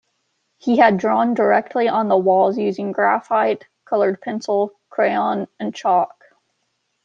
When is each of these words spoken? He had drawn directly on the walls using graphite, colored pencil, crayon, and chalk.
He 0.57 0.77
had 0.77 0.97
drawn 0.97 1.35
directly 1.35 1.87
on 1.87 2.07
the 2.09 2.17
walls 2.17 2.57
using 2.57 2.91
graphite, 2.91 3.67
colored 3.85 4.19
pencil, 4.19 4.73
crayon, 4.89 5.47
and 5.59 5.75
chalk. 5.75 6.25